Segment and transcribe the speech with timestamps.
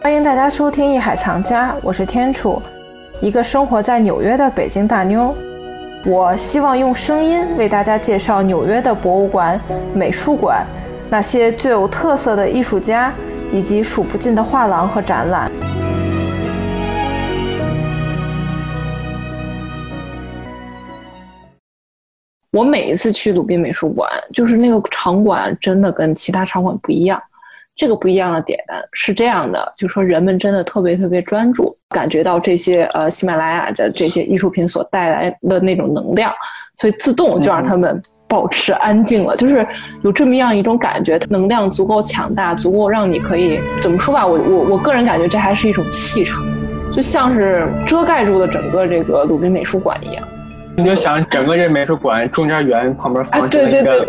[0.00, 2.62] 欢迎大家收听《艺海藏家》，我是天楚，
[3.20, 5.34] 一个生活在纽约的北京大妞。
[6.06, 9.60] 我希望用声音为大家介绍纽约的博物馆、
[9.92, 10.64] 美术馆，
[11.10, 13.12] 那些最有特色的艺术家，
[13.52, 15.50] 以及数不尽的画廊和展览。
[22.52, 27.20] 我每一次去鲁宾美术馆，就是那个场馆真的跟其他场馆不一样。
[27.78, 28.58] 这个不一样的点
[28.92, 36.32] 是这样的，就说人们真的特别特别专注，感觉到这些呃喜马拉雅的这些艺术品所带来的那种能量，
[36.76, 39.36] 所以自动就让他们保持安静了。
[39.36, 39.64] 就是
[40.02, 44.26] 有这么样一种感觉，能量足够强大，足够让你可以怎么说吧？
[44.26, 46.44] 我我我个人感觉这还是一种气场，
[46.92, 50.24] 就像是遮盖住了整个这个鲁宾美术馆一样。
[50.78, 54.06] 你就想整个这美术馆中间圆旁边放着一个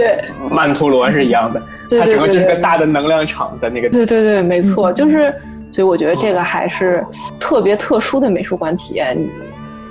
[0.52, 1.60] 曼陀罗是一样的，
[2.00, 3.90] 它整个就是个大的能量场在那个。
[3.90, 5.34] 对对对，没错，就是
[5.72, 7.04] 所以我觉得这个还是
[7.40, 9.18] 特别特殊的美术馆体验。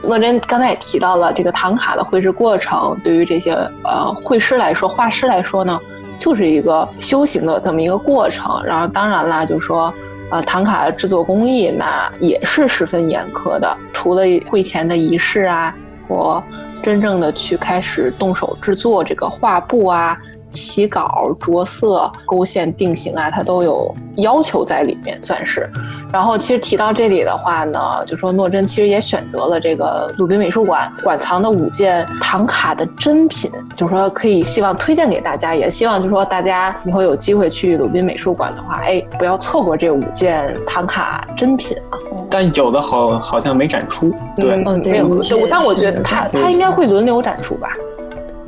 [0.05, 3.51] 乐真刚才也提到了这个唐卡的绘制过程，对于这些
[3.83, 5.77] 呃绘师来说、画师来说呢，
[6.21, 8.63] 就是一个修行的这么一个过程。
[8.65, 9.93] 然后当然啦，就是说
[10.31, 15.75] 呃唐卡的制作工艺那也是十分严苛的，除了会前的仪式啊
[16.09, 16.43] 我。
[16.83, 20.19] 真正的去开始动手制作这个画布啊。
[20.59, 25.71] 起稿、着色、勾线、定型啊，它都有要求在里面，算是。
[26.13, 41.99] 然后其实提到这里的话呢，就说诺真其实也选择了这个鲁宾美术馆馆藏的五件唐卡的珍品，就是说可以希望推荐给大家，也希望就是说大家以后有机会去鲁宾美术馆的话，哎，不要错过这五件唐卡珍品啊。
[42.31, 45.23] 但有的好好像没展出，对，嗯，没有。
[45.51, 47.71] 但我觉得它它应该会轮流展出吧。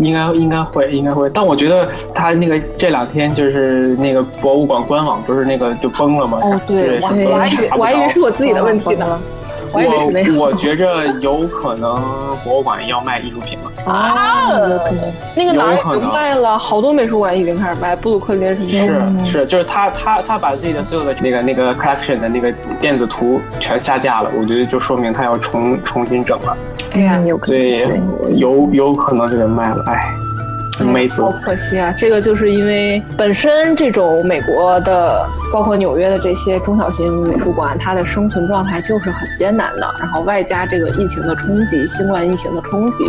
[0.01, 6.39] 应该应该会应该会，但我觉得他那个这两天就是那个博物馆官网不是那个就崩了吗？
[6.43, 7.07] 哦，对，我
[7.37, 9.21] 还以为我还以为是我自己的问题呢。
[9.73, 11.95] 我我觉着有可能
[12.45, 14.49] 博物馆要卖艺术品了啊！
[15.35, 26.57] 那个哪儿已经卖了，好多美术馆已经开始卖布鲁克林什么是是，就是他他他把自己的所有的那个那个 collection 的那个电子图全下架了，我觉得就说明他要重重新整了。
[26.93, 27.85] 哎呀，所以
[28.35, 30.05] 有有可能是得卖了，哎。
[31.23, 31.93] 好可惜啊！
[31.97, 39.95] 这个就是因为本身这种美国的，包括纽约的这些中小型美术馆，它的生存状态就是很艰难的。
[39.99, 43.05] 然后外加这个疫情的冲击，新冠疫情的冲击，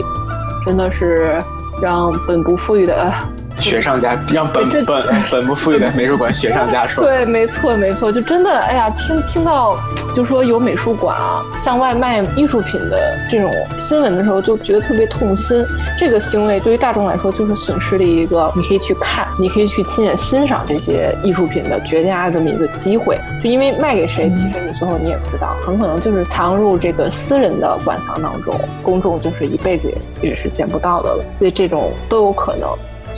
[0.66, 1.42] 真的是
[1.82, 3.12] 让本不富裕的。
[3.60, 7.06] 雪上加让本本本不富裕的美术馆雪上加霜。
[7.06, 9.78] 对，没错没错，就真的哎呀，听听到
[10.16, 15.64] 就说有美术馆啊向外卖艺术品的这种新闻的时候，就觉得特别痛心。
[15.98, 23.20] 这个行为对于大众来说就是损失了一个你可以去看、你可以去亲眼欣赏这些艺术品的绝佳的这么一个机会。
[23.44, 31.24] 就因为卖给谁，其实你最后你也不知道，很可能就是藏入这个私人的馆藏当中，公众就是一辈子也也是见不到的了。
[31.38, 32.68] 所以这种都有可能。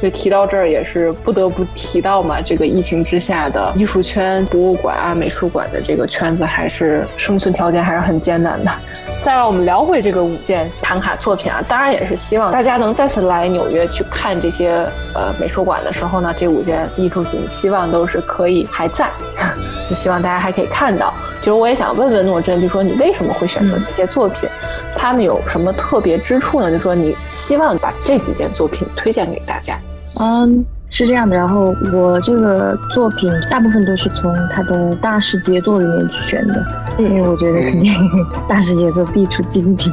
[0.03, 8.72] 所以提到这儿也是不得不提到嘛，这个疫情之下的艺术圈、博物馆啊、美术馆的这个圈子还是生存条件还是很艰难的。
[9.24, 14.72] 再让我们聊回这个五件唐卡作品啊，当然也是希望大家能再次来纽约去看这些
[15.16, 19.09] 呃美术馆的时候呢，这五件艺术品希望都是可以还在，
[19.90, 21.14] 就希望大家还可以看到。
[21.40, 24.50] 就是我也想问问诺真，就说你为什么会选择这些作品？
[24.97, 26.70] 他们有什么特别之处呢？
[26.70, 29.80] 就说你希望把这几件作品推荐给大家。
[30.22, 31.35] 嗯，是这样的。
[31.35, 36.66] 然后我这个作品大部分都是从他的大师杰作里面选的，
[37.00, 37.94] 因为我觉得肯定
[38.47, 39.91] 大师杰作必出精品。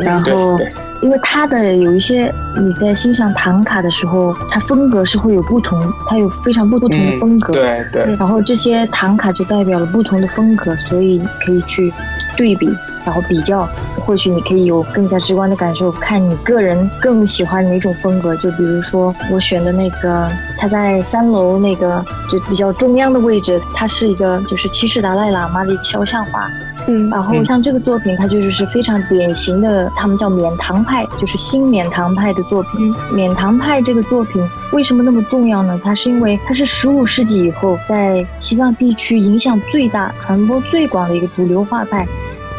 [0.00, 0.58] 然后，
[1.02, 7.52] 因为他的有一些你在欣赏唐卡的时候，它风格是会有不同，它有非常不同的风格。
[7.52, 8.16] 对对。
[8.18, 11.92] 然后这些唐卡就代表了不同的风格，所以可以去
[12.36, 12.68] 对比。
[13.04, 13.68] 然后比较，
[14.04, 18.34] 或许你可以有更加直观的感受，看你个人更喜欢哪种风格。
[18.38, 26.50] 就比如说我选的那个，它在三楼那个就比较中央的位置，它是一个就是七世达赖喇嘛的一个肖像画。
[26.88, 32.92] 嗯，然后像这个作品，它就是是非常典型的，他们叫缅唐派，就是新缅唐派的作品。
[33.12, 35.80] 缅唐派这个作品为什么那么重要呢？
[35.84, 42.04] 它是因为它是十五世纪以后在西藏地区影响最大、传播最广的一个主流画派。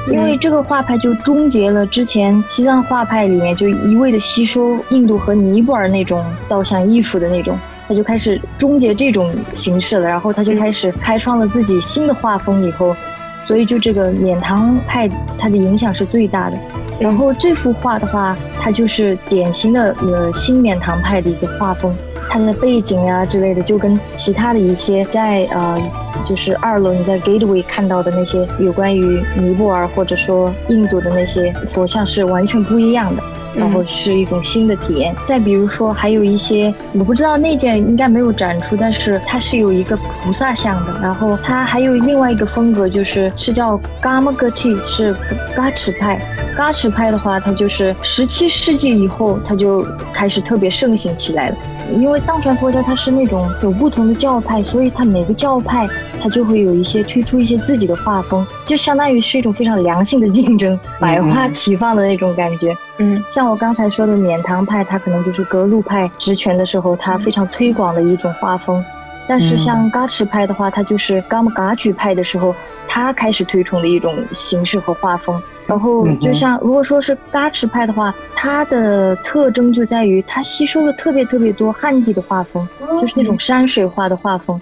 [0.10, 7.58] 因为这个画派就终结了之前西藏画派里面就一味的吸收印度和尼泊尔那种造像艺术的那种，
[7.88, 12.96] 他就开始终结这种形式了，然后他就开始开创了自己新的画风以后，
[13.44, 16.58] 所以就这个冕唐派它的影响是最大的。
[17.00, 21.96] 然后这幅画的话，它就是典型的呃新冕唐派的一个画风。
[22.30, 25.78] 它的背景啊之类的，就跟其他的一些在呃，
[26.26, 33.24] 就是二楼你在 Gateway 看到的那些有关于尼泊尔或者说印度的那些佛像是完全不一样的。
[33.56, 35.16] 然后是一种新的体验。
[35.26, 40.94] 再比如说，还有一些我不知道那件应该没有展出，但是它是有一个菩萨像的。
[41.02, 45.16] 然后它还有另外一个风格，就是是叫 Gamagati，是
[45.56, 46.22] 嘎尺派。
[46.56, 49.84] 嘎尺派的话，它就是十七世纪以后，它就
[50.14, 51.56] 开始特别盛行起来了。
[51.94, 55.88] 因为藏传佛教它是那种有不同的教派，所以它每个教派
[56.22, 62.76] 它就会有一些推出一些自己的画风，就相当于是一种非常良性的竞争，百花齐放的那种感觉。
[63.00, 68.84] 嗯，像我刚才说的缅唐派，它可能就是格鲁派职权的时候，它非常推广的一种画风。
[69.30, 72.56] 但是像嘎赤派的话，它就是噶木噶举派的时候，
[72.88, 75.42] 它开始推崇的一种形式和画风。
[75.68, 82.68] 然后就像如果说是嘎赤派的话，它的特征就在于它吸收了特别特别多汉地的画风，
[83.02, 84.60] 就是那种山水画的画风。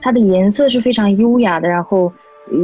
[0.00, 2.12] 它的颜色是非常优雅的，然后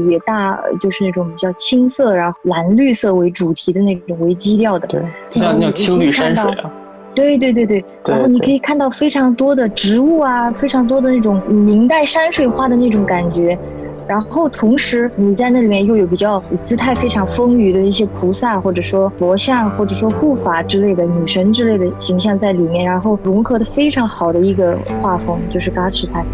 [0.08, 4.86] 也大就是那种比较青色，然后蓝绿色为主题的那种为基调的。
[4.86, 6.70] 对，像那种青绿山水啊。
[7.14, 13.58] 对对对对，然后你可以看到非常多的植物啊，非常多的那种明代山水画的那种感觉，
[14.06, 26.24] 然后同时你在那里面又有比较姿态非常丰腴的一些菩萨或者说佛像或者说护法之类的女神之类的形象在里面，然后融合的非常好的一个画风就是嘎赤派。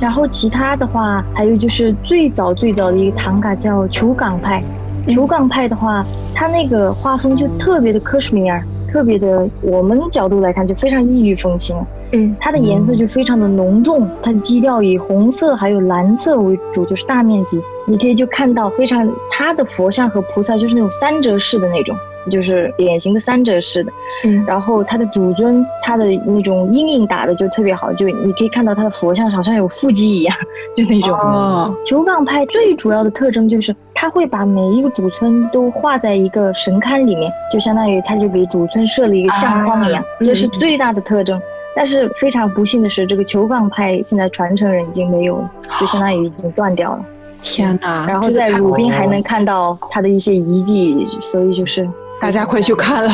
[0.00, 4.62] 然后其他的话还有就是最早最早的一个唐卡叫球港派，
[5.08, 6.04] 球港派的话，
[6.34, 8.62] 它那个画风就特别的克什米尔。
[8.86, 11.76] 特别的，我们角度来看就非常异域风情。
[12.14, 17.60] 嗯，它的颜色就非常的浓重，它的基调以红色还有蓝色为主，就是大面积。
[17.86, 21.94] 你可以就看到非常它的佛像和菩萨就是那种三折式的那种。
[22.30, 23.92] 就是典型的三折式的，
[24.24, 30.34] 嗯，然后它的主尊，它的那种阴影打的就特别好，就你可以看到它的佛像好像有腹肌一样，
[30.74, 31.12] 就那种。
[31.12, 31.76] 哦。
[31.84, 41.38] 球港派最主要的特征就是，它会把每一个主村都画在一个神龛里面，就相当于它就给主村设了一个相框一样，这是最大的特征。
[41.76, 45.50] 但是非常不幸的是，这个球棒派现在传承人已经没有了，
[45.80, 47.04] 就相当于已经断掉了。
[47.42, 48.06] 天哪！
[48.06, 51.88] 然后在鲁滨还能看到他的一些遗迹，所以就是。
[52.20, 53.10] 大家快去看了，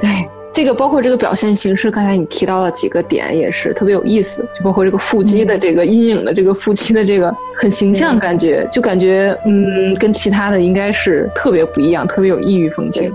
[0.00, 13.12] 对这个包括这个表现形式，刚才你提到了几个点也是特别有意思，就包括这个腹肌的这个阴影的这个腹肌的这个很形象，感觉就感觉嗯，跟其他的应该是特别不一样，特别有异域风情，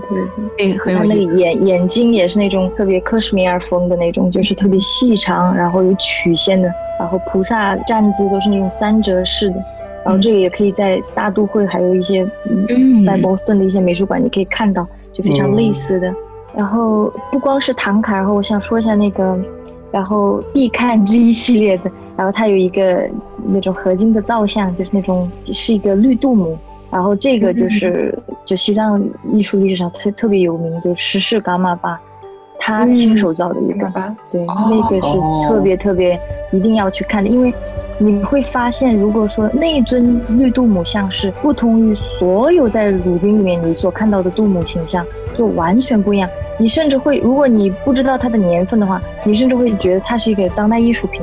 [0.56, 9.56] 对对，很有那个眼眼睛也是那种特别克什米尔风的那种，就是特别细长，然后有曲线的，然后菩萨站姿都是那种三折式的。
[10.04, 12.24] 然后这个也可以在大都会，还有一些
[13.04, 16.14] 在波士顿的一些美术馆，你可以看到，就非常类似的。
[16.54, 19.38] 然后不光是唐卡，然后我想说一下那个，
[19.90, 23.08] 然后必看之一系列的，然后它有一个
[23.46, 26.58] 那种合金的造像，就是那种是一个绿度母，
[26.90, 31.98] 然后这个就是就西藏艺术历史上特特别有名，就十世伽玛巴，
[32.58, 33.86] 他亲手造的一个，
[34.30, 36.20] 对，那个是特别特别
[36.52, 37.52] 一定要去看的，因为。
[38.02, 45.06] 你会发现，如果说那一尊绿度母像是不同于所有在鲁滨里面你所看到的度母形象，
[45.38, 46.28] 就完全不一样。
[46.58, 51.22] 你甚至会，如果你不知道它的年份的话，你甚至会觉得它是一个当代艺术品，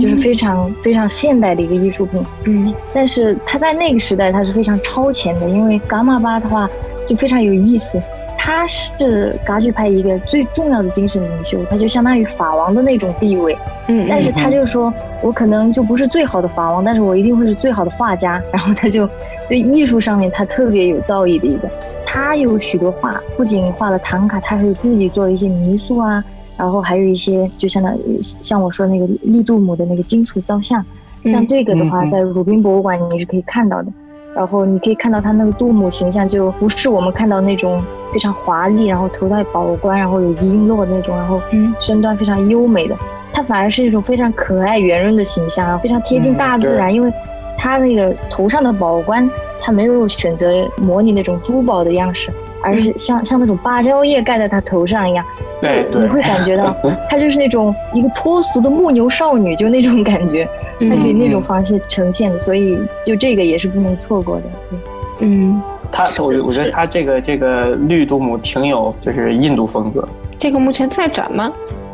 [0.00, 2.22] 就是非常非常现代的一个艺术品。
[2.44, 6.68] 嗯，但是它在那个时代它是非常超前的，因为伽马巴的话
[7.08, 8.00] 就非常有意思。
[8.42, 13.54] 他是噶举派一个最重要的精神领袖，他就相当于法王的那种地位。
[13.88, 14.90] 嗯，但是他就说，
[15.22, 18.42] 我可能就不是最好的法王，但是我一定会是最好的画家。
[18.52, 19.08] 然后他就
[19.48, 21.68] 对艺术上面他特别有造诣的一个。
[22.06, 26.24] 他有许多画，不仅画了唐卡，他还有自己做的一些泥塑啊，
[26.56, 30.84] 然后还有一些就相当于像我说那个绿度母的那个金属造像，
[31.26, 33.92] 像这个的话，在鲁宾博物馆你是可以看到的。
[34.32, 41.40] 然后你可以看到他那个杜母形象，就不是我们看到那种非常华丽，然后头戴宝冠，然后有璎珞的那种，然后
[41.80, 42.96] 身段非常优美的，
[43.32, 47.12] 他反而是一种非常可爱圆润的形象啊，非常贴近大自然，因为
[47.56, 49.28] 它那个头上的宝冠，
[49.60, 52.30] 它没有选择模拟那种珠宝的样式。
[52.62, 55.24] 而是 像像那种芭蕉叶盖在它头上一样，
[55.62, 56.76] 对，你会感觉到
[57.08, 60.46] 它就是那种一个脱俗的木牛少女，就那种感觉，
[60.78, 64.42] 它是以那种方式呈现的，所以就这个也是不能错过的。
[64.68, 64.78] 对，
[65.20, 65.58] 嗯，
[65.90, 70.06] 它我我觉得它这个这个绿度母挺有就是印度风格。
[70.36, 71.50] 这个目前在展吗？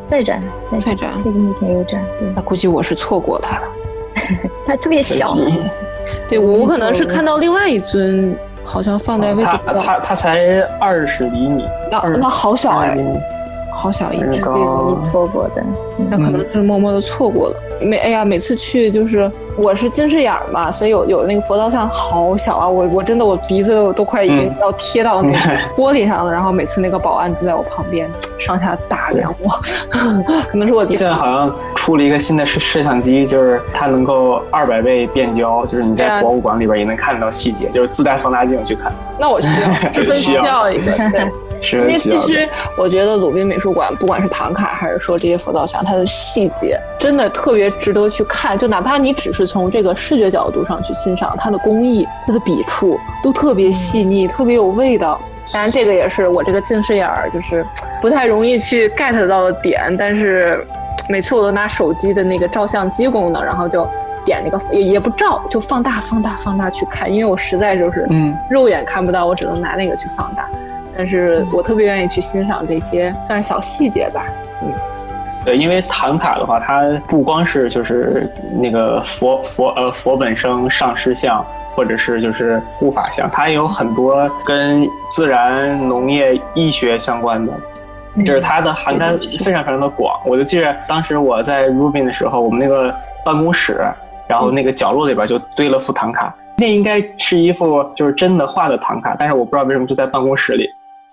[0.07, 0.43] 在展，
[0.79, 1.11] 再展。
[1.23, 2.01] 这个目前有展。
[2.19, 3.63] 对，那估计我是错过它了。
[4.67, 5.37] 它特别小。
[6.29, 8.35] 对我我可能是看到另外一尊。
[8.69, 12.99] 好像放在位置他他他才二十厘米，那那好小哎，
[13.73, 15.63] 好小一只，那个最容易错过的。
[16.11, 17.57] 那可能是默默的错过了。
[17.81, 24.57] 每哎呀，每次去就是我是近视眼儿嘛，所以有有那个佛造像好小啊，我我真的我鼻子都都快已经嗯。
[24.61, 25.39] 要贴到那个
[25.77, 26.33] 玻璃上了。
[26.33, 29.51] 然后每次那个保安就在我旁边上下打量我，
[30.51, 41.31] 可能是我第现在好像出了一个新的摄摄像机，就是它能够二百倍变焦，就是你在博物馆里边也能看到细节，就是自带放大镜去看，那我需要 十分需要一个对。
[41.61, 42.11] 是因为其。
[42.11, 48.57] 实我觉得鲁宾美术馆，不管是唐卡还是说这些佛造像，它的细节真的特别值得去看。
[48.57, 55.21] 就哪怕你只是从这个视觉角度上去欣赏它的工艺、它的笔触，都特别细腻，特别有味道。
[55.53, 57.65] 当然，这个也是我这个近视眼儿就是
[58.03, 59.97] 不太容易去 get 到的点。
[59.97, 60.67] 但是
[61.09, 63.89] 每次我都拿手机的那个照相机功能，然后就
[64.25, 70.49] 点那个也也不照，就放大、放大、放大去看，因为我实在就是嗯，肉眼看不到，我只能拿那个去放大。
[70.97, 74.25] 但是我特别愿意去欣赏这些算是小细节吧。
[74.63, 74.73] 嗯。
[75.45, 78.29] 对，因为唐卡的话，它不光是就是
[78.61, 87.53] 那个佛佛呃佛本生上师像，或者是就是护法像，它也有很多跟自然、农业、医学相关的。
[88.25, 89.13] 就是它的涵盖
[89.45, 92.91] 非常非常的广，我就记得当时我在 Rubin 的时候，我们那个
[93.23, 93.79] 办公室，
[94.27, 100.67] 然后那个角落里边就堆了幅唐卡，那应该是一幅就是真的画的唐卡，但是我不知道为什么就在办公室里，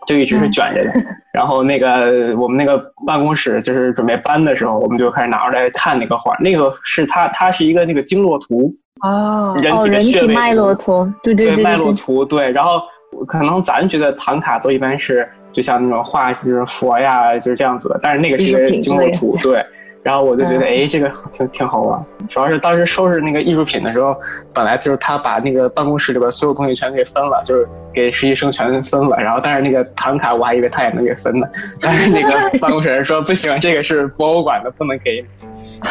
[0.06, 0.92] 就一直是卷着的。
[1.34, 12.52] 然后那个我们那个办公室就是准备搬的时候，我们就开始拿出来看那个画，那个是它它是一个那个经络图，哦哦，人体的穴位体脉络图，对对对脉络，图，对。
[12.52, 12.82] 然后
[13.28, 19.66] 可能咱觉得唐卡都一般是就像那种画就是佛呀，就是这样子的，但是那个是经络图，对。
[20.04, 22.06] 然后我就觉得，嗯哎，这个挺挺好玩。
[22.30, 24.14] 主要是当时收拾那个艺术品的时候，
[24.54, 29.16] 本来就是他把那个办公室里边所有东西全给分了，就是给实习生全分了。
[29.18, 31.48] 然后，但是那个唐卡我还以为他也能给分呢，
[31.82, 35.26] 但是那个办公室人说不行，这个是博物馆的，不能给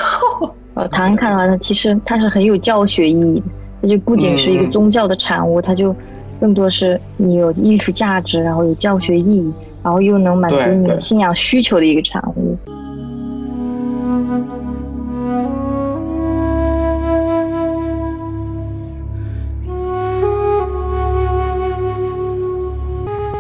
[0.91, 3.47] 唐卡的话，它其实它是很有教学意义的，
[3.83, 5.95] 它就不仅是一个嗯宗教的产物，它就
[6.39, 12.59] 更多是你有艺术价值，然后有教学意义，然后又能满足你信仰需求的一个产物。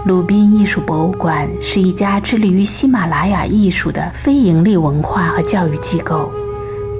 [0.04, 6.28] 鲁宾艺术博物馆是一家致力于喜马拉雅艺术的非营利文化和教育机构，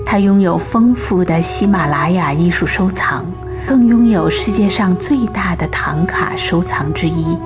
[0.07, 3.27] 它拥有丰富的喜马拉雅艺术收藏，
[3.67, 7.37] 更拥有世界上最大的唐卡收藏之一。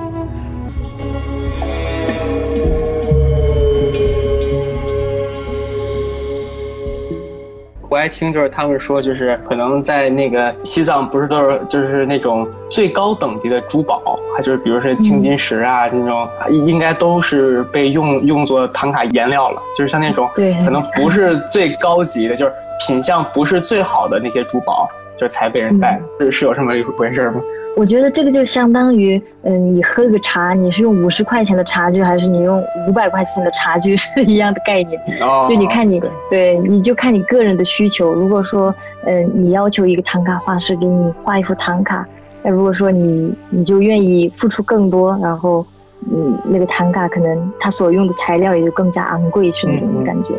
[7.97, 16.29] 我爱听就是他们说，就是可能在那个西藏不是都是就是那种最高等级的珠宝，还就是比如说青金石啊、那种，
[16.67, 19.59] 应该都是被用用作唐卡颜料了。
[19.75, 22.53] 就是像那种对可能不是最高级的，就是
[22.85, 24.87] 品相不是最好的那些珠宝，
[25.19, 27.41] 就才被人带，是是有这么一回事吗？
[27.75, 34.99] 我觉得这个就相当于，嗯，你喝个茶，你是用五十块钱的茶具，还是你用五百块钱的茶具是一样的概念。
[35.21, 38.13] 哦，就你看你对对，你就看你个人的需求。
[38.13, 38.73] 如果说，
[39.05, 42.03] 嗯，你要求一个唐卡画师给你画一幅唐卡，
[42.41, 45.63] 那如果说你你就愿意付出更多，然后，
[46.11, 50.33] 嗯，那个唐卡可能它所用的材料也就更加昂贵，是那种感觉。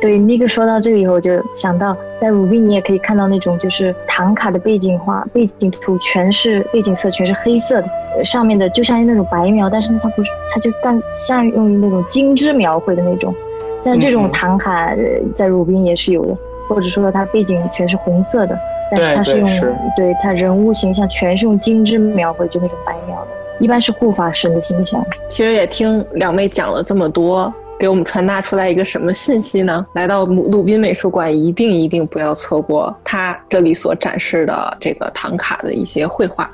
[0.00, 13.34] 对，那个说到这个以后，我就想到在鲁宾你也可以看到那种就是唐卡的背景画，背景图全是背景色全是黑色的，呃上面的就像那种白描，但是它不是，它就更像用那种精致描绘的那种。
[13.78, 14.96] 像这种唐卡，呃
[15.32, 16.36] 在鲁宾也是有的，
[16.68, 18.58] 或者说它背景全是红色的，
[18.90, 23.28] 但是它是用对是对它人物形象全是用精致描绘，就那种白描的，
[23.60, 25.04] 一般是护法神的形象。
[25.28, 29.86] 其实也听两位讲了这么多，给我们传达出来一个什么信息呢？
[29.92, 36.50] 来到鲁鲁宾美术馆，一定一定不要错过它这里所展示的这个唐卡的一些绘画。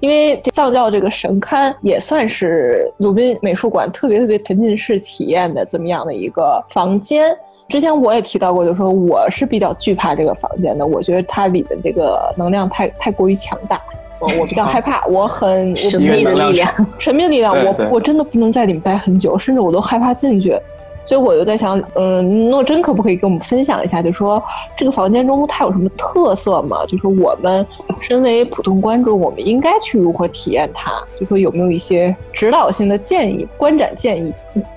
[0.00, 7.36] 因为藏教这个神龛也算是鲁宾美术馆特别特别沉浸式体验的这么样的一个房间。
[7.68, 13.78] 之前我也提到过，就说我是比较惧怕这个房间的，我觉得它里的这个能量太太过于强大，
[14.20, 20.58] 我我比较害怕，我很我神秘的力量，神秘的力量，我我真的不能在里面待很久，甚至我都害怕进去。
[21.06, 24.42] 所以我就在想，嗯，诺真可不可以跟我们分享一下，就说
[24.76, 26.84] 这个房间中它有什么特色吗？
[26.86, 27.66] 就说我们
[28.00, 30.92] 身为普通观众，我们应该去如何体验它？
[31.18, 34.32] 就说有没有一些指导性的建议、观展建议？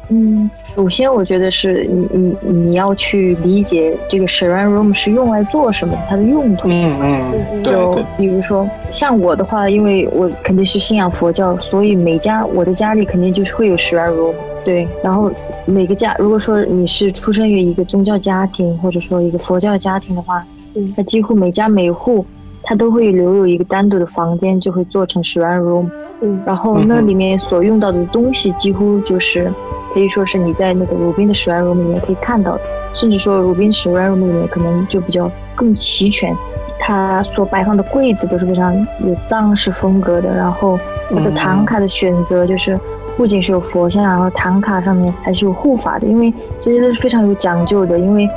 [0.09, 6.67] 嗯，首先我觉得是你你你要去理解这个 Shrine Room 是用来做什么，它的用途。
[6.67, 14.33] 嗯嗯，对就对，比如说像我的话，因为我肯定是信仰佛教，所以每家我的家里肯定就是会有 Shrine Room。
[14.65, 15.31] 对，然后
[15.65, 22.25] 每个家，如果说你是出生于一个宗教家庭，或者说一个佛教家庭的话，嗯那几乎每家每户
[22.63, 25.89] 它都会留有一个单独的房间，就会做成 Shrine Room。
[26.23, 29.51] 嗯然后那里面所用到的东西几乎就是
[29.91, 32.61] 可以说是你在那个鲁宾的 Shrine Room 里面可以看到的，
[32.93, 36.35] 甚至说鲁宾 Shrine Room 里面可能就比较更齐全。
[36.79, 42.79] 它所摆放的柜子都是非常有藏式风格的，然后它的嗯唐卡的选择就是
[43.17, 47.99] 不仅是有佛像，然后唐卡上面还是有护法的，因为这些都是非常有讲究的。
[47.99, 48.27] 因为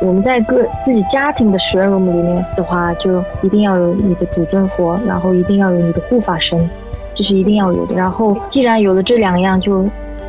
[0.00, 6.68] 我们在个自己家庭的 share Room 里面的话，就一定要有你的主尊佛，然后一定要有你的护法神，
[7.14, 7.94] 这是一定要有的。
[7.94, 9.84] 然后既然有了这两样，就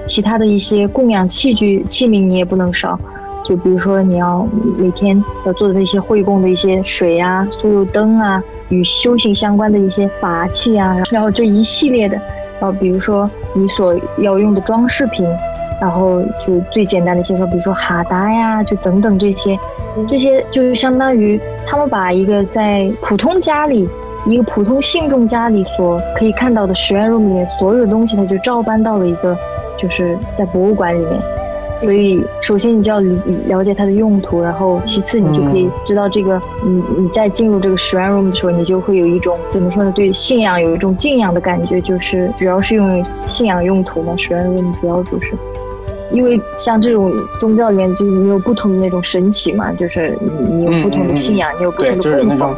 [0.06, 2.98] 其他的一些供养器具器皿你也不能少。
[3.44, 12.16] 就比如说你要每天要做的那些会供的一些水啊、酥油灯啊，与修行相关的一些法器啊，然后这一系列的，
[12.60, 15.28] 然后比如说你所要用的装饰品，
[15.82, 19.58] 然后就最简单的一些说，比如说哈达呀，就等等这些，
[20.08, 23.88] 这些就相当于他们把一个在普通家里。
[24.27, 29.38] 一个普通信众家里所可以看到的实验 room 里面所有的东西，它就照搬到了一个，
[29.77, 31.22] 就是在博物馆里面。
[31.79, 33.00] 所以，首先你就要
[33.46, 39.91] 了解它的用途，然后其次你就可以知道这个，你你在进入这个 shrine room 的时候，你就会有一种怎么说呢？
[39.96, 44.15] 对信仰有一种敬仰的感觉，就是主要是用于信仰用途嘛。
[44.17, 45.36] shrine room 主要就是，
[46.12, 52.56] 因为像这种宗教里面，就是你有不同的那种神奇嘛，就是你你有不同的信仰，你有不，同的供奉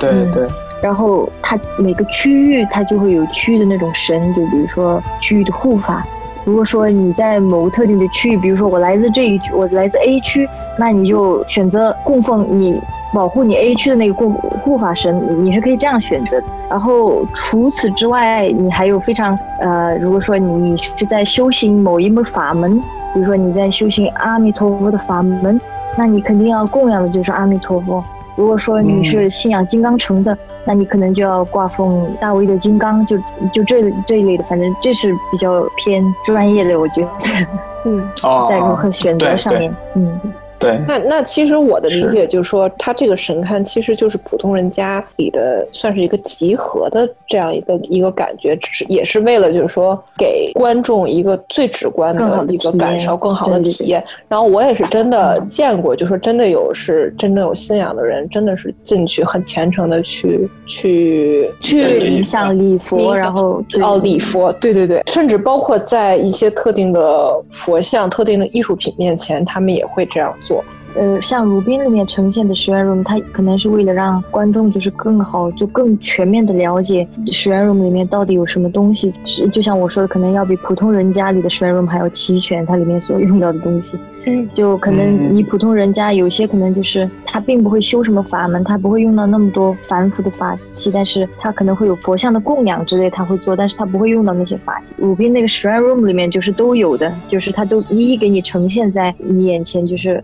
[0.00, 0.46] 对嗯对，
[0.82, 6.04] 然后它每个区域它就会有区域的那种神，就比如说区域的护法。
[6.44, 10.46] 如果说你在某个特定的区域，比如说我来自这一区，我来自 A 区，
[10.78, 12.78] 那你就选择供奉你
[13.14, 16.46] 保护你 A 区的那个护护法神，你是可以这样选择的。
[16.68, 22.78] 然后除此之外，你还有非常呃，如果说你是在修行某一门法门，
[23.14, 25.60] 比如说你在修行阿弥陀佛的法门，
[25.96, 28.02] 那你肯定要供养的就是阿弥陀佛。
[28.36, 33.16] 如果说你是信仰金刚城的，那你可能就要挂奉大威的金刚，就
[33.52, 37.08] 就这这一类的，反正这是比较偏专业的，我觉得
[37.86, 40.20] 嗯，哦，在如何选择上面，嗯，
[40.64, 54.04] 对，那那其实我的理解就是说，他这个神龛其实就是普通人家里的，算是一个集合的这样一个一个感觉，只是也是为了就是说给观众一个最直观的一个感受，更好的体验。
[54.28, 70.53] 然后我也是真的见过，就说真的有是真正有信仰的人，真的是进去很虔诚的去去去对冥想礼佛，然后哦，礼佛，对对对，甚至包括在一些特定的佛像、特定的艺术品面前，他们也会这样做。
[70.96, 79.12] 呃，像鲁宾里面呈现的实验 room，它可能是为了让观众就是更好，就更全面的了解实验 room 里面到底有什么东西。
[79.24, 83.98] 是就像我说的，可能要比普通人家里的实验 room 还要齐全，它里面所用到的东西。
[84.26, 94.92] 嗯，就可能你普通人家有些可能就是他并不会修什么法门，他不会用到那么多繁复的法器，但是他可能会有佛像的供养之类，他会做，但是他不会用到那些法器。
[94.96, 100.22] 鲁宾那个 shrine room 里面就是都有的，就是他都一一给你呈现在你眼前，就是。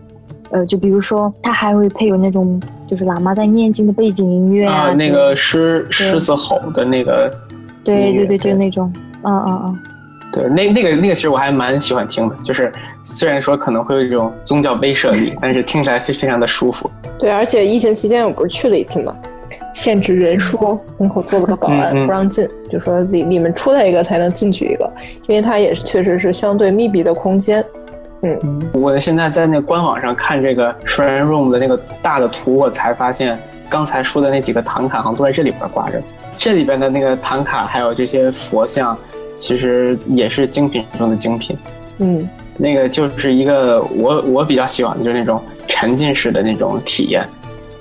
[0.51, 7.33] 呃，就比如说，它还会配有那种就是喇嘛在念经的背景音乐啊，那个狮狮子吼的那个，
[7.83, 8.91] 对对对，就那种，
[9.23, 9.79] 嗯嗯嗯，
[10.33, 12.71] 对，那那个那个其实我还蛮喜欢听的，就是
[13.03, 16.91] 虽然说可能会有一种宗教威慑力，但是听起来非非常的舒服。
[17.17, 19.15] 对，而且疫情期间我不是去了一次嘛，
[19.73, 24.91] 限制人数，门口做了个保安，嗯嗯不让进，就说里里面出来一个才能进去一个，
[25.27, 27.63] 因为它也确实是相对密闭的空间。
[28.73, 33.37] 我现在在那个官网上看这个 Shrine Room 的那个大的图，我才发现
[33.69, 36.01] 刚才说的那几个唐卡好像都在这里边挂着。
[36.37, 38.97] 这里边的那个唐卡还有这些佛像，
[39.37, 41.57] 其实也是精品中的精品。
[41.99, 47.27] 嗯，那个就是一个我我比较喜欢的，就是那种沉浸式的那种体验。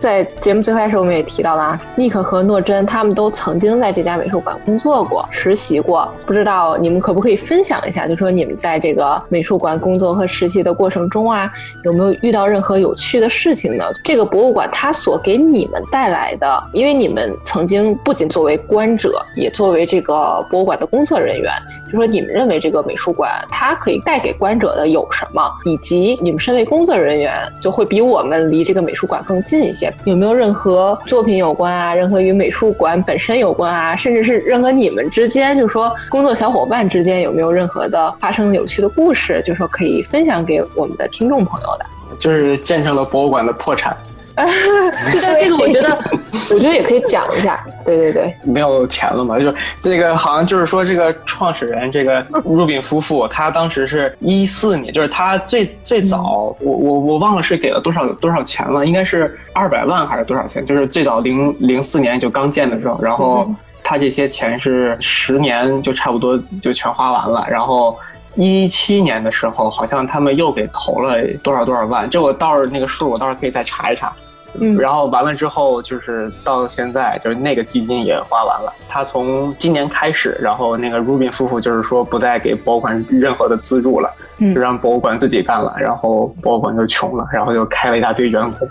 [0.01, 11.53] 在节目最开始我们也提到了啊，尼克和诺真他们都曾经在这家美术馆工作过、实习过，不知道你们可不可以分享一下，就说你们在这个美术馆工作和实习的过程中啊，
[11.85, 13.85] 有没有遇到任何有趣的事情呢？
[14.03, 21.53] 这个博物馆它所给你们带来的，因为你们曾经不仅作为观者，也作为这个博物馆的工作人员，
[21.91, 41.87] 就说你们认为这个美术馆它可以带给观者的有什么，以及你们身为工作人员就会比我们离这个美术馆更近一些，有没有任何作品有关啊，任何与美术馆本身有关啊，甚至是任何你们之间，就是说工作小伙伴之间有没有任何的发生有趣的故事，就说可以分享给我们的听众朋友的。
[42.19, 43.97] 就是见证了博物馆的破产，
[44.37, 45.99] 对，这个我觉得，
[46.55, 47.65] 我觉得也可以讲一下。
[47.85, 49.39] 对对对，没有钱了嘛？
[49.39, 60.65] 就是这个好像就是说，这个创始人这个入禀夫妇，他当时是一四年，就是他最最早，我我我忘了是给了多少多少钱了，应该是二百万还是多少钱？
[60.65, 63.49] 就是最早零零四年就刚建的时候，然后
[63.83, 67.97] 他这些钱是十年就差不多就全花完了，然后。
[68.35, 74.13] 一七年的时候，好像他们又给投了多少多少万，这我倒是那个数，我倒是可以再查一查。
[74.59, 78.73] 嗯，然后完了之后，就是到现在，就是那个基金也花完了。
[78.89, 85.73] 他从今年开始，然后那个 Rubin 夫妇就是说不再给博物馆任何的资助了，就让博物馆自己干了。
[85.79, 88.69] 然后博物馆就穷了，然后就开了一大堆员工。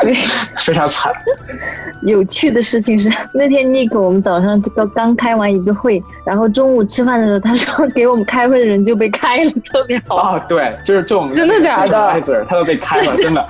[0.00, 0.14] 对，
[0.58, 1.12] 非常惨。
[2.02, 10.16] 有趣的事情是， 那天 Nick 我们早上刚刚开完一个会，然后中午吃饭的时候，他说给我们开会的人就被开了，特别好。
[10.16, 12.20] 啊，对，就是这种真的假的？
[12.46, 13.44] 他都被开了，真的。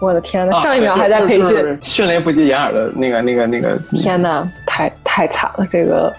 [0.00, 3.76] 我的天呐，上一秒还在培训，迅雷不及掩耳的那个、那个、那个。
[3.96, 6.14] 天呐，太太惨了，这个。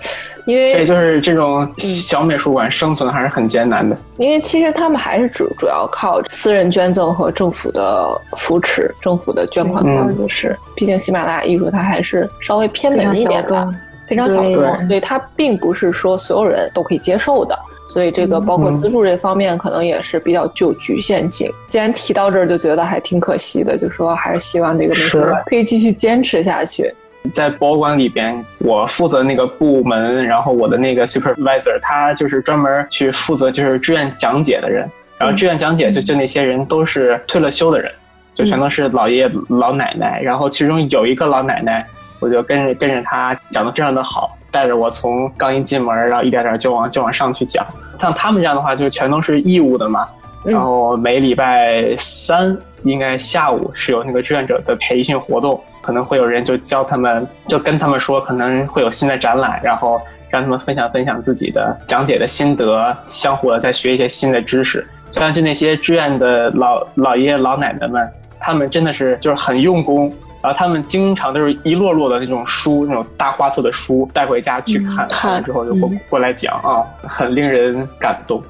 [0.49, 3.95] 因为所以就是这种小美术馆生存还是很艰难的。
[4.17, 10.57] 因为其实他们还是主主要靠私人捐赠和政府的扶持，政府的捐款方式。
[10.75, 13.69] 毕竟喜马拉雅艺术它还是稍微偏门一点吧，
[14.07, 17.57] 非常小众，所以它并不是说所有人都可以接受的。
[17.88, 21.51] 所以这个包括资助这方面，可能也是比较具有局限性。
[21.65, 26.93] 既然提到这儿，就觉得还挺可惜的，就说还是希望这个美术馆可以继续坚持下去。
[27.29, 34.89] 在博物馆里边，我负责那个部门，然后我的那个 supervisor，他就是专门去负责就是志愿讲解的人。
[35.17, 37.91] 然后志愿讲解就就那些人都是退了休的人，
[38.33, 40.21] 就全都是老爷爷老奶奶。
[40.21, 41.85] 然后其中有一个老奶奶，
[42.19, 47.65] 我就跟着跟着他讲的非常的好，带着我从刚一进门，然后一点点就往就往上去讲。
[47.99, 50.07] 像他们这样的话，就全都是义务的嘛。
[50.45, 55.61] 然后每礼拜三应该下午是有那个志愿者的培训活动。
[55.81, 64.85] 可能会有人就教他们，就跟他们说可能会有新的展览，然后让他们分享分享自己的讲解的心得，相互的再学一些新的知识。
[65.09, 68.07] 像就那些志愿的老老爷爷老奶奶们，
[68.39, 70.13] 他们真的是就是很用功，
[70.43, 78.43] 然后他们经常都是一摞摞的那种书，那种大花色的书带回家去看，看完之后就过过来讲啊，很令人感动。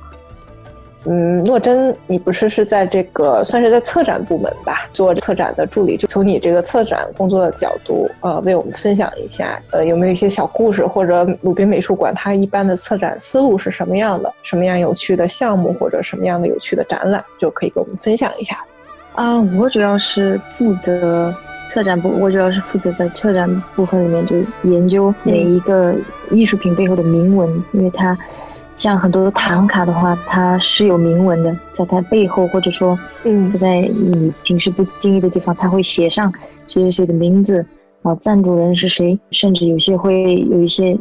[1.05, 5.95] 嗯，诺真，你不是是在这个算是在策展部门吧，做策展的助理？
[5.95, 14.33] 就从你这个策展工作的角度，呃，为我们分享一下，呃，有没有一些小故事，或者鲁宾美术馆它一般的策展思路是什么样的？
[14.43, 18.57] 什么样有趣的项目，或者什么样的有趣的展览，就可以给我们分享一下。
[19.15, 21.33] 啊，我主要是负责
[21.71, 24.35] 策展部，我主要是负责在策展部分里面就
[24.69, 25.95] 研究每一个
[26.29, 28.17] 艺术品背后的铭文，因为它。
[28.79, 36.31] 像很多唐卡的话，它是有铭文的，在它背后，或者说，嗯，在你平时不经意的地方，它会写上
[36.65, 37.65] 谁谁谁的名字，
[38.03, 40.97] 啊，赞助人是谁，甚至有些会有一些，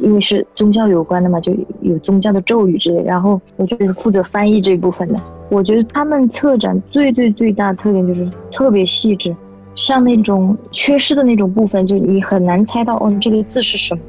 [0.00, 3.02] 因为是宗教有关的嘛，就有宗教的咒语之类。
[3.02, 5.20] 然后我就是负责翻译这一部分的。
[5.50, 9.36] 我觉得他们策展最最最大的特点就是特别细致，
[9.74, 14.00] 像那种缺失的那种部分，就你很难猜到哦，这个字是什么。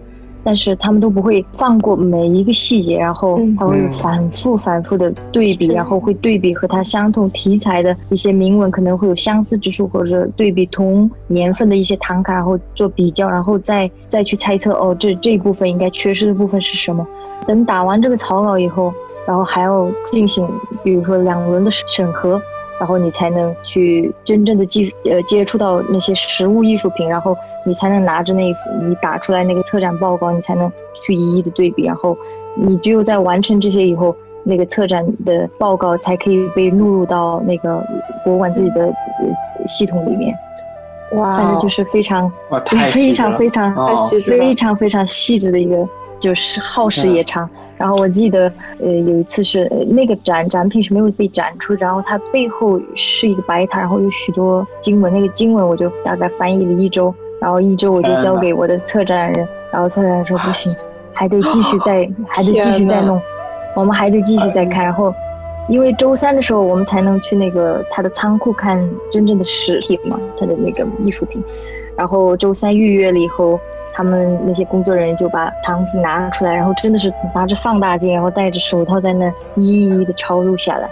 [0.46, 17.06] 但是他们都不会放过每一个细节，然后他会反复反复的对比，然后会对比和他相同题材的一些铭文可能会有相似之处，或者对比同年份的一些唐卡，然后做比较，然后再再去猜测哦，这这一部分应该缺失的部分是什么。
[17.48, 18.94] 等打完这个草稿以后，
[19.28, 20.48] 然后还要进行，
[20.84, 22.40] 比如说两轮的审核。
[22.80, 27.36] 然后你才能去真正的接呃接触到那些实物艺术品，然后
[27.66, 31.86] 你才能拿着那你打出来那个策展报告，你才能去一一的对比。
[31.86, 32.18] 然后
[32.56, 37.82] 你只有在完成这些以后，那个策展的报告才可以被录入到那个
[38.24, 38.94] 博物馆自己的
[39.68, 40.36] 系统里面。
[41.14, 42.32] 哇，反正就是非常
[42.66, 43.74] 非常非常
[44.20, 45.88] 非常非常细致的一个，
[46.20, 47.50] 就是耗时也长。
[47.78, 60.72] 然后我记得，呃，有一次是那个展展品是没有被展出，然后它背后是一个白塔，然后有许多经文，那个经文我就大概翻译了一周，然后一周我就交给我的策展人，然后策展人说不行，
[61.12, 63.22] 还得继续再， 还得继续再弄，
[63.76, 65.14] 我们还得继续再看，然后，
[65.68, 68.80] 因为周三的时候我们才能去那个他的仓库看
[69.12, 71.44] 真正的实体嘛，他的那个艺术品，
[71.98, 73.60] 然后周三预约了以后。
[73.96, 80.90] 他们那些工作人员就把藏品拿出来，然后真的是拿着放大镜，然后戴着手套在那一一的抄录下来，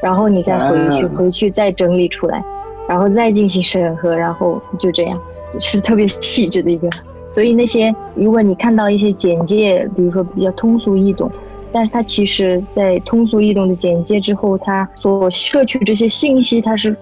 [0.00, 2.42] 然后你再回去，回去再整理出来，
[2.88, 5.20] 然后再进行审核，然后就这样，
[5.60, 6.88] 是特别细致的一个。
[7.28, 11.30] 所以那些如果你看到一些简介，比如说比较通俗易懂，
[11.72, 16.96] 但是它其实在通俗易懂的简介之后，它所摄取这些信息，它是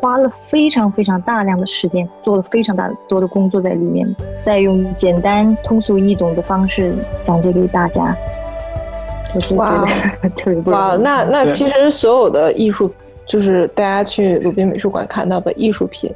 [0.00, 4.06] 花了非常非常大量的时间，做了非常大多的工作在里面，
[4.40, 8.16] 再用简单通俗易懂的方式讲解给大家，
[9.34, 10.82] 我就觉得 特别不容易。
[10.82, 12.90] 哇，那那其实所有的艺术，
[13.26, 16.14] 就是大家去鲁宾美术馆看到的艺术品，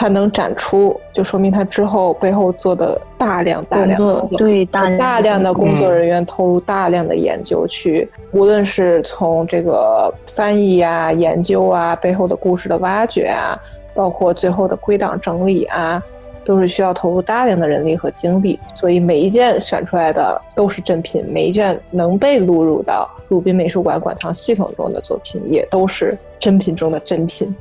[0.00, 13.60] 它能展出，就说明它之后背后做的大量大量工作，对大量大量的工作嗯人员投入大量的研究去，无论是从这个翻译啊、研究啊、背后的故事的挖掘啊，
[13.92, 16.02] 包括最后的归档整理啊，
[16.46, 18.58] 都是需要投入大量的人力和精力。
[18.74, 27.54] 所以每一件选出来的都是珍品，每一件能被录入到鲁宾美术馆馆藏系统中的作品，也都是珍品中的珍品。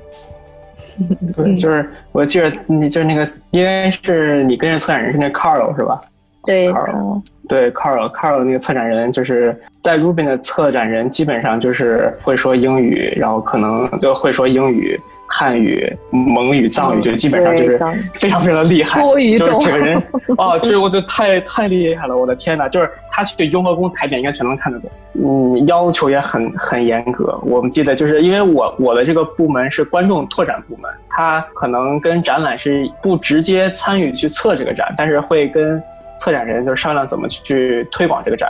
[1.36, 6.02] 对，就是我记得你就是那个，因为是你跟着策展人是那 Carl 是吧？
[6.46, 6.92] 对，Carl。
[6.96, 14.96] 嗯对，Carl，Carl 那个策展人就是在 Rubin 的策展人，基本上就是会说英语，然后可能就会说英语、
[15.32, 17.78] 汉语、蒙语、藏语，就基本上就是
[18.16, 20.04] 非常非常的厉害，多语种就是整个人
[20.38, 27.40] 哦，这我就太太厉害了，我的天呐，就是他去雍和宫台点应该全能看得懂，嗯，要求也很很严格。
[27.44, 35.82] 我们记得就是因为我我的这个部门是观众拓展部门，他可能跟展览是不直接参与去策这个展，但是会跟
[36.18, 38.50] 策展人就是商量怎么去推广这个展。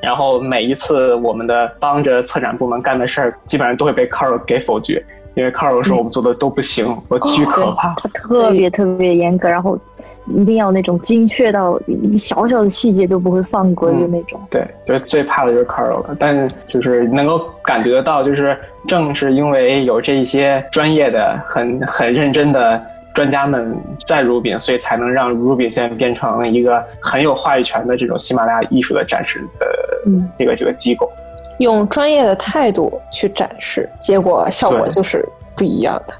[0.00, 5.00] 然后每一次我们的帮着策展部门干的事儿，基本上都会被 Carl 给否决，
[5.34, 7.94] 因为 Carl 说我们做的都不行，我巨可怕。
[7.94, 9.78] 他特别特别严格，然后
[10.26, 11.80] 一定要那种精确到
[12.16, 14.40] 小小的细节都不会放过的嗯那种。
[14.50, 22.80] 对，就是最怕的就是 Carl 了，但就是能够感觉得到，就是正是因为有这一些专业的、很很认真的
[23.14, 29.66] 专家们在 Rubin，所以才能让 Rubin 现在变成一个很有话语权的这种喜马拉雅艺术的展示的
[30.06, 31.10] 嗯，这个这个机构。
[31.58, 35.24] 用专业的态度去展示，结果效果就是
[35.56, 36.14] 不一样的。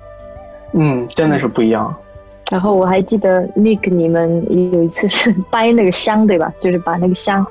[0.73, 1.95] 嗯，真的是不一样。
[2.51, 6.53] 然后我还记得 Nick 你们有一次是 掰那个香对吧？
[6.61, 7.47] 就是把那个香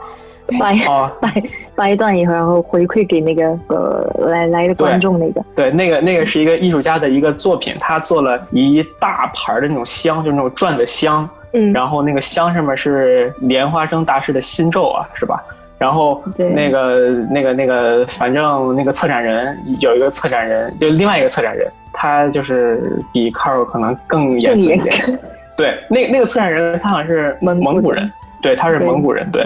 [0.60, 1.44] 掰哦，掰
[1.76, 5.44] 掰断以后，然后回馈给那个呃来来的观众那个。
[5.56, 15.44] 对，那个那个是一个艺术家的一个作品，他做了一大盘的那种香，就是那种转的香，嗯，然后那个香上面是莲花生大师的心咒啊，是吧？
[15.82, 25.20] 然后对那个那个那个，反正那个策展人有一个策展人，就另外一个策展人，他就是比 Carl 可能更严格一点。
[25.58, 28.12] 对，那那个策展人他好像是蒙古蒙古人，
[28.44, 29.44] 对，他是蒙古人，对。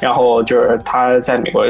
[0.00, 1.64] 然后就是他在美国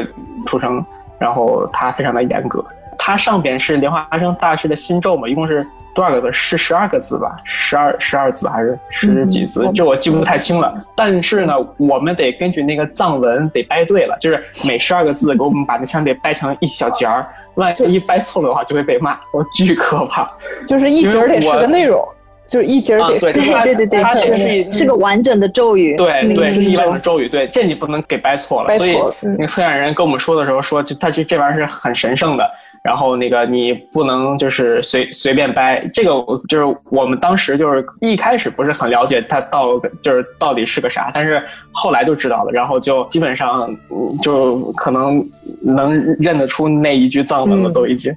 [0.47, 0.83] 出生，
[1.19, 2.65] 然后他非常的严格。
[3.09, 6.31] 他上边是莲花生大师的心咒嘛，一共是多少个字？
[6.31, 7.35] 是十二个字吧？
[7.43, 9.65] 十二十二字还是十几字？
[9.65, 10.71] 嗯这我记不太清了。
[10.95, 20.31] 但是呢，我们得根据那个藏文得掰对了，就是每十二个字给我们把那香得掰成一小节儿，万一掰错了的话就会被骂，我巨可怕。
[20.67, 22.07] 就是一节儿得是个内容，
[22.47, 25.95] 就是一节儿得啊对对对对它对，是是个完整的咒语。
[25.95, 28.67] 对对，那个是一咒万种咒语，对，这你不能给掰错了。
[28.67, 32.49] 掰所以嗯那个策展人跟我们说的时候说，就他这这玩意儿是很神圣的，
[32.83, 35.85] 然后那个你不能就是随随便掰。
[35.93, 45.23] 这个我就是我们当时就是一开始不是很了解它到就是到底是个啥，但是后来就知道了，然后就基本上嗯就可能
[45.63, 48.15] 能认得出那一句藏文了，嗯都已经。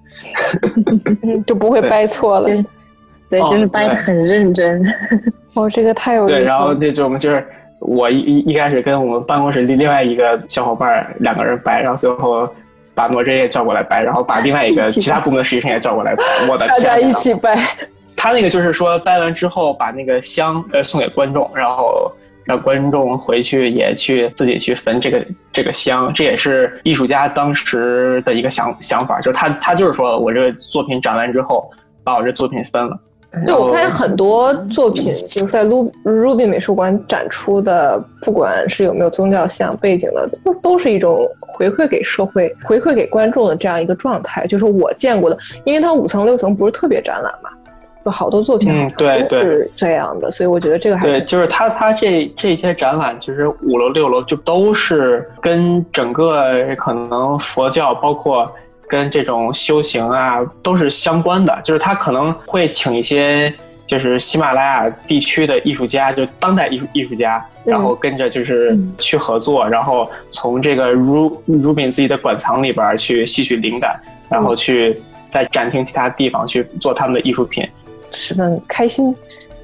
[1.23, 2.49] 嗯就不会掰错了。
[2.49, 2.65] 对
[3.31, 4.85] 对，哦就是掰的很认真。
[5.55, 6.47] 哦，这个太有意思对，了。
[6.47, 7.45] 然后那就我们就是
[7.81, 12.49] 我一一一开始跟我们办公室另另外一个小伙伴两个人掰，然后最后
[12.95, 16.23] 把罗真也叫过来掰，然后把另外一个 其他部门的实习生也叫过来掰。
[16.49, 16.99] 我的大家！
[16.99, 17.57] 一起掰，
[18.17, 22.13] 他那个就是说掰完之后把那个香呃送给观众，然后
[22.45, 31.71] 让观众回去也去自己去焚这个这个香，这也是艺术家当时的一个想想法，就是他他就是说我这个作品展完之后
[32.05, 32.99] 把我这作品分了。
[33.47, 35.49] 对，我发现很多作品就是
[36.05, 44.47] Ruby 美术馆展出的，不管是有没有宗教像背景的，都都是一种回馈给社会、回馈给观众的这样一个状态。
[44.47, 47.49] 就是我见过的，因为它五层六层不是特别展览嘛，
[48.05, 49.07] 就好多作品都
[49.41, 58.53] 是这样的，所以我觉得这个还对，就是他他这这些展览，其实五楼六楼就都是跟整个可能佛教，包括
[58.93, 61.61] 跟这种修行啊，都是相关的。
[61.65, 63.51] 就是他可能会请一些
[63.87, 75.01] 就是喜马拉雅地区的艺术家，就当代艺术艺术家，然后跟着就是去合作，然后从这个 Ru Rubin 自己的馆藏里边去吸取灵感，然后去
[75.31, 77.67] 在展厅其他地方去做他们的艺术品。
[78.11, 79.15] 十分开心，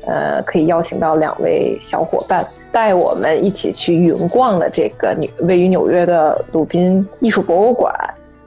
[0.07, 7.95] 呃，可以邀请到两位小伙伴带我们一起去云逛了这个纽位于纽约的鲁宾艺术博物馆。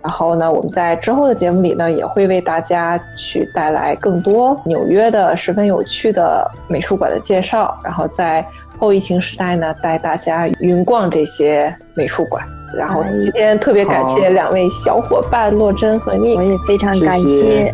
[0.04, 7.80] 然后呢，我们在之后的节目里呢，也会为大家去带来更多纽约的十分有趣的美术馆的介绍。
[7.84, 8.46] 然后在
[8.80, 12.44] 后疫情时代呢，带大家云逛这些美术馆。
[12.76, 17.74] 然后今天特别感谢两位小伙伴洛珍和你，我也非常感谢谢谢